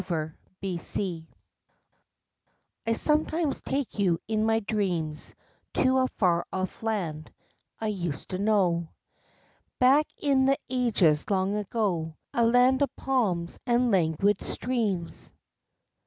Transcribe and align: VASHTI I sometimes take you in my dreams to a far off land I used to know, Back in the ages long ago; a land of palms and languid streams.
VASHTI 0.63 1.27
I 2.87 2.93
sometimes 2.93 3.61
take 3.61 3.99
you 3.99 4.17
in 4.27 4.43
my 4.47 4.59
dreams 4.61 5.35
to 5.75 5.99
a 5.99 6.07
far 6.17 6.43
off 6.51 6.81
land 6.81 7.31
I 7.79 7.89
used 7.89 8.29
to 8.31 8.39
know, 8.39 8.89
Back 9.77 10.07
in 10.19 10.45
the 10.47 10.57
ages 10.71 11.29
long 11.29 11.55
ago; 11.55 12.17
a 12.33 12.43
land 12.47 12.81
of 12.81 12.89
palms 12.95 13.59
and 13.67 13.91
languid 13.91 14.41
streams. 14.43 15.31